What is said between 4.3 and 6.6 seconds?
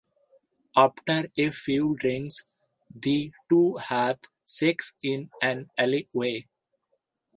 sex in an alleyway.